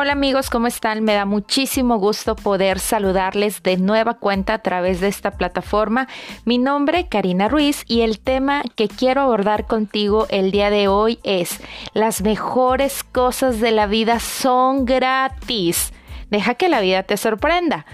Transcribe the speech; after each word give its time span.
Hola 0.00 0.12
amigos, 0.12 0.48
¿cómo 0.48 0.68
están? 0.68 1.02
Me 1.02 1.14
da 1.14 1.24
muchísimo 1.24 1.98
gusto 1.98 2.36
poder 2.36 2.78
saludarles 2.78 3.64
de 3.64 3.78
nueva 3.78 4.14
cuenta 4.14 4.54
a 4.54 4.58
través 4.58 5.00
de 5.00 5.08
esta 5.08 5.32
plataforma. 5.32 6.06
Mi 6.44 6.56
nombre, 6.56 7.08
Karina 7.08 7.48
Ruiz, 7.48 7.82
y 7.88 8.02
el 8.02 8.20
tema 8.20 8.62
que 8.76 8.86
quiero 8.86 9.22
abordar 9.22 9.66
contigo 9.66 10.28
el 10.30 10.52
día 10.52 10.70
de 10.70 10.86
hoy 10.86 11.18
es 11.24 11.58
las 11.94 12.22
mejores 12.22 13.02
cosas 13.02 13.58
de 13.58 13.72
la 13.72 13.88
vida 13.88 14.20
son 14.20 14.84
gratis. 14.84 15.92
Deja 16.30 16.54
que 16.54 16.68
la 16.68 16.80
vida 16.80 17.02
te 17.02 17.16
sorprenda. 17.16 17.84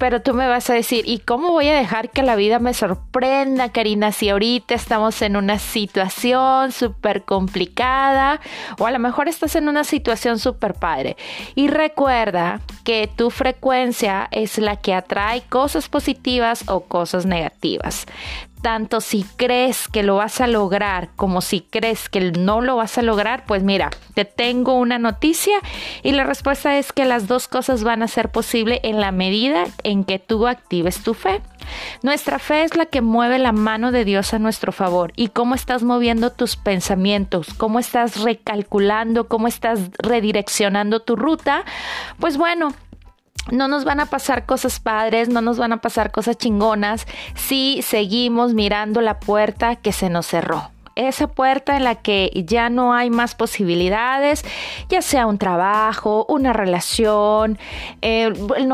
Pero 0.00 0.22
tú 0.22 0.32
me 0.32 0.48
vas 0.48 0.70
a 0.70 0.72
decir, 0.72 1.04
¿y 1.06 1.18
cómo 1.18 1.50
voy 1.50 1.68
a 1.68 1.76
dejar 1.76 2.08
que 2.08 2.22
la 2.22 2.34
vida 2.34 2.58
me 2.58 2.72
sorprenda, 2.72 3.68
Karina, 3.68 4.12
si 4.12 4.30
ahorita 4.30 4.74
estamos 4.74 5.20
en 5.20 5.36
una 5.36 5.58
situación 5.58 6.72
súper 6.72 7.24
complicada 7.24 8.40
o 8.78 8.86
a 8.86 8.92
lo 8.92 8.98
mejor 8.98 9.28
estás 9.28 9.56
en 9.56 9.68
una 9.68 9.84
situación 9.84 10.38
súper 10.38 10.72
padre? 10.72 11.18
Y 11.54 11.68
recuerda 11.68 12.62
que 12.84 13.08
tu 13.14 13.30
frecuencia 13.30 14.28
es 14.30 14.58
la 14.58 14.76
que 14.76 14.94
atrae 14.94 15.42
cosas 15.42 15.88
positivas 15.88 16.64
o 16.68 16.80
cosas 16.80 17.26
negativas 17.26 18.06
tanto 18.60 19.00
si 19.00 19.24
crees 19.36 19.88
que 19.88 20.02
lo 20.02 20.16
vas 20.16 20.40
a 20.40 20.46
lograr 20.46 21.08
como 21.16 21.40
si 21.40 21.60
crees 21.60 22.08
que 22.08 22.32
no 22.32 22.60
lo 22.60 22.76
vas 22.76 22.98
a 22.98 23.02
lograr, 23.02 23.44
pues 23.46 23.62
mira, 23.62 23.90
te 24.14 24.24
tengo 24.24 24.74
una 24.74 24.98
noticia 24.98 25.58
y 26.02 26.12
la 26.12 26.24
respuesta 26.24 26.78
es 26.78 26.92
que 26.92 27.04
las 27.04 27.26
dos 27.26 27.48
cosas 27.48 27.84
van 27.84 28.02
a 28.02 28.08
ser 28.08 28.30
posible 28.30 28.80
en 28.82 29.00
la 29.00 29.12
medida 29.12 29.64
en 29.82 30.04
que 30.04 30.18
tú 30.18 30.46
actives 30.46 31.02
tu 31.02 31.14
fe. 31.14 31.40
Nuestra 32.02 32.38
fe 32.38 32.64
es 32.64 32.76
la 32.76 32.86
que 32.86 33.00
mueve 33.00 33.38
la 33.38 33.52
mano 33.52 33.92
de 33.92 34.04
Dios 34.04 34.34
a 34.34 34.38
nuestro 34.38 34.72
favor. 34.72 35.12
Y 35.16 35.28
cómo 35.28 35.54
estás 35.54 35.82
moviendo 35.82 36.30
tus 36.30 36.56
pensamientos, 36.56 37.54
cómo 37.54 37.78
estás 37.78 38.20
recalculando, 38.20 39.28
cómo 39.28 39.48
estás 39.48 39.90
redireccionando 39.98 41.00
tu 41.00 41.16
ruta, 41.16 41.64
pues 42.18 42.36
bueno, 42.36 42.72
no 43.50 43.68
nos 43.68 43.84
van 43.84 44.00
a 44.00 44.06
pasar 44.06 44.46
cosas 44.46 44.80
padres, 44.80 45.28
no 45.28 45.40
nos 45.40 45.58
van 45.58 45.72
a 45.72 45.78
pasar 45.78 46.12
cosas 46.12 46.36
chingonas 46.36 47.06
si 47.34 47.82
seguimos 47.82 48.54
mirando 48.54 49.00
la 49.00 49.18
puerta 49.18 49.76
que 49.76 49.92
se 49.92 50.10
nos 50.10 50.26
cerró. 50.26 50.70
Esa 50.96 51.28
puerta 51.28 51.76
en 51.76 51.84
la 51.84 51.94
que 51.94 52.30
ya 52.46 52.68
no 52.68 52.92
hay 52.92 53.10
más 53.10 53.34
posibilidades, 53.34 54.44
ya 54.88 55.02
sea 55.02 55.26
un 55.26 55.38
trabajo, 55.38 56.26
una 56.28 56.52
relación, 56.52 57.58
eh, 58.02 58.30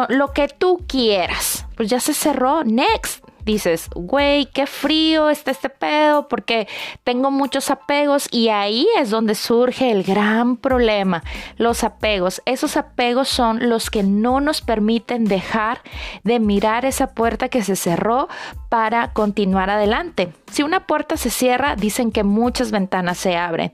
lo 0.09 0.33
que 0.33 0.49
tú 0.49 0.83
quieras, 0.89 1.66
pues 1.77 1.89
ya 1.89 2.01
se 2.01 2.15
cerró. 2.15 2.65
Next, 2.65 3.23
dices, 3.47 3.89
güey, 3.95 4.47
qué 4.47 4.67
frío 4.67 5.31
está 5.31 5.53
este 5.53 5.71
pedo 5.71 6.29
porque 6.29 6.67
tengo 7.05 7.31
muchos 7.31 7.71
apegos 7.71 8.29
y 8.33 8.49
ahí 8.49 8.87
es 8.99 9.09
donde 9.09 9.37
surge 9.37 9.93
el 9.93 10.03
gran 10.03 10.57
problema, 10.57 11.23
los 11.57 11.85
apegos. 11.85 12.43
Esos 12.45 12.77
apegos 12.77 13.29
son 13.29 13.71
los 13.71 13.89
que 13.89 14.03
no 14.03 14.41
nos 14.41 14.61
permiten 14.61 15.25
dejar 15.25 15.81
de 16.25 16.41
mirar 16.41 16.85
esa 16.85 17.15
puerta 17.15 17.49
que 17.49 17.63
se 17.63 17.77
cerró 17.77 18.29
para 18.69 19.13
continuar 19.13 19.71
adelante. 19.71 20.33
Si 20.51 20.65
una 20.65 20.87
puerta 20.87 21.17
se 21.17 21.31
cierra, 21.31 21.77
dicen 21.77 22.11
que 22.11 22.25
muchas 22.25 22.73
ventanas 22.73 23.17
se 23.17 23.37
abren 23.37 23.71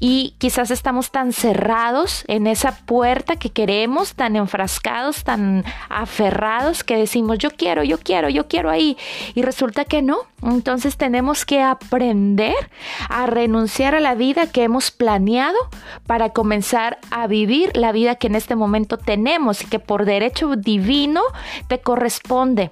y 0.00 0.34
quizás 0.38 0.70
estamos 0.70 1.10
tan 1.10 1.32
cerrados 1.32 2.24
en 2.26 2.46
esa 2.46 2.76
puerta 2.84 3.36
que 3.36 3.50
queremos, 3.50 4.14
tan 4.14 4.36
enfrascados, 4.36 5.24
tan 5.24 5.64
aferrados 5.88 6.84
que 6.84 6.96
decimos 6.96 7.38
yo 7.38 7.50
quiero, 7.50 7.84
yo 7.84 7.98
quiero, 7.98 8.28
yo 8.28 8.48
quiero 8.48 8.70
ahí 8.70 8.96
y 9.34 9.42
resulta 9.42 9.84
que 9.84 10.02
no. 10.02 10.18
Entonces 10.42 10.96
tenemos 10.96 11.44
que 11.44 11.62
aprender 11.62 12.54
a 13.08 13.26
renunciar 13.26 13.94
a 13.94 14.00
la 14.00 14.14
vida 14.14 14.50
que 14.50 14.62
hemos 14.62 14.90
planeado 14.90 15.58
para 16.06 16.30
comenzar 16.30 16.98
a 17.10 17.26
vivir 17.26 17.76
la 17.76 17.92
vida 17.92 18.16
que 18.16 18.26
en 18.26 18.34
este 18.34 18.56
momento 18.56 18.98
tenemos 18.98 19.62
y 19.62 19.66
que 19.66 19.78
por 19.78 20.04
derecho 20.04 20.56
divino 20.56 21.22
te 21.68 21.80
corresponde. 21.80 22.70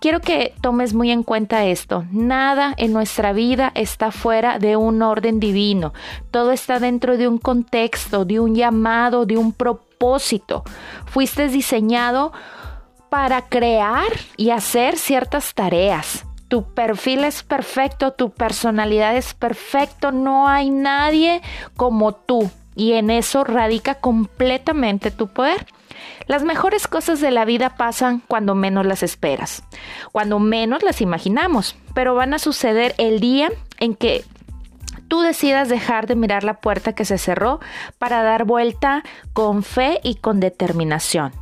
Quiero 0.00 0.20
que 0.20 0.54
tomes 0.60 0.94
muy 0.94 1.10
en 1.10 1.22
cuenta 1.22 1.64
esto. 1.64 2.04
Nada 2.10 2.74
en 2.76 2.92
nuestra 2.92 3.32
vida 3.32 3.72
está 3.74 4.10
fuera 4.10 4.58
de 4.58 4.76
un 4.76 5.02
orden 5.02 5.40
divino. 5.40 5.92
Todo 6.30 6.52
está 6.52 6.78
dentro 6.78 7.16
de 7.16 7.28
un 7.28 7.38
contexto, 7.38 8.24
de 8.24 8.40
un 8.40 8.54
llamado, 8.54 9.26
de 9.26 9.36
un 9.36 9.52
propósito. 9.52 10.64
Fuiste 11.06 11.48
diseñado 11.48 12.32
para 13.12 13.42
crear 13.42 14.08
y 14.38 14.52
hacer 14.52 14.96
ciertas 14.96 15.52
tareas. 15.52 16.24
Tu 16.48 16.64
perfil 16.72 17.24
es 17.24 17.42
perfecto, 17.42 18.14
tu 18.14 18.30
personalidad 18.30 19.14
es 19.14 19.34
perfecto, 19.34 20.12
no 20.12 20.48
hay 20.48 20.70
nadie 20.70 21.42
como 21.76 22.14
tú 22.14 22.50
y 22.74 22.94
en 22.94 23.10
eso 23.10 23.44
radica 23.44 23.96
completamente 23.96 25.10
tu 25.10 25.28
poder. 25.28 25.66
Las 26.26 26.42
mejores 26.42 26.86
cosas 26.86 27.20
de 27.20 27.30
la 27.30 27.44
vida 27.44 27.76
pasan 27.76 28.22
cuando 28.28 28.54
menos 28.54 28.86
las 28.86 29.02
esperas, 29.02 29.62
cuando 30.10 30.38
menos 30.38 30.82
las 30.82 31.02
imaginamos, 31.02 31.76
pero 31.92 32.14
van 32.14 32.32
a 32.32 32.38
suceder 32.38 32.94
el 32.96 33.20
día 33.20 33.50
en 33.78 33.94
que 33.94 34.24
tú 35.08 35.20
decidas 35.20 35.68
dejar 35.68 36.06
de 36.06 36.16
mirar 36.16 36.44
la 36.44 36.62
puerta 36.62 36.94
que 36.94 37.04
se 37.04 37.18
cerró 37.18 37.60
para 37.98 38.22
dar 38.22 38.46
vuelta 38.46 39.02
con 39.34 39.64
fe 39.64 40.00
y 40.02 40.14
con 40.14 40.40
determinación. 40.40 41.41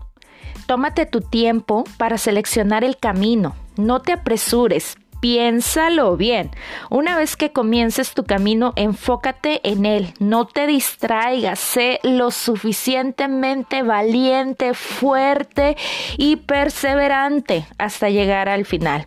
Tómate 0.70 1.04
tu 1.04 1.20
tiempo 1.20 1.82
para 1.96 2.16
seleccionar 2.16 2.84
el 2.84 2.96
camino. 2.96 3.56
No 3.76 4.02
te 4.02 4.12
apresures. 4.12 4.96
Piénsalo 5.20 6.16
bien. 6.16 6.50
Una 6.88 7.16
vez 7.16 7.36
que 7.36 7.52
comiences 7.52 8.14
tu 8.14 8.24
camino, 8.24 8.72
enfócate 8.76 9.60
en 9.68 9.84
él. 9.84 10.14
No 10.18 10.46
te 10.46 10.66
distraigas. 10.66 11.58
Sé 11.58 12.00
lo 12.02 12.30
suficientemente 12.30 13.82
valiente, 13.82 14.74
fuerte 14.74 15.76
y 16.16 16.36
perseverante 16.36 17.66
hasta 17.78 18.08
llegar 18.08 18.48
al 18.48 18.64
final. 18.64 19.06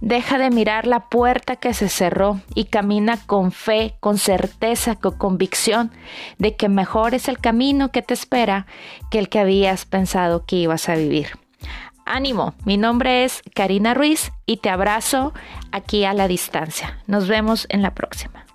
Deja 0.00 0.38
de 0.38 0.50
mirar 0.50 0.86
la 0.86 1.08
puerta 1.08 1.56
que 1.56 1.74
se 1.74 1.88
cerró 1.88 2.40
y 2.54 2.64
camina 2.64 3.18
con 3.26 3.52
fe, 3.52 3.94
con 4.00 4.18
certeza, 4.18 4.96
con 4.96 5.16
convicción 5.16 5.92
de 6.38 6.56
que 6.56 6.68
mejor 6.68 7.14
es 7.14 7.28
el 7.28 7.38
camino 7.38 7.92
que 7.92 8.02
te 8.02 8.14
espera 8.14 8.66
que 9.10 9.18
el 9.18 9.28
que 9.28 9.38
habías 9.38 9.84
pensado 9.84 10.44
que 10.46 10.56
ibas 10.56 10.88
a 10.88 10.96
vivir. 10.96 11.38
Ánimo, 12.12 12.54
mi 12.64 12.76
nombre 12.76 13.22
es 13.24 13.40
Karina 13.54 13.94
Ruiz 13.94 14.32
y 14.44 14.56
te 14.56 14.68
abrazo 14.68 15.32
aquí 15.70 16.04
a 16.04 16.12
la 16.12 16.26
distancia. 16.26 16.98
Nos 17.06 17.28
vemos 17.28 17.66
en 17.68 17.82
la 17.82 17.94
próxima. 17.94 18.49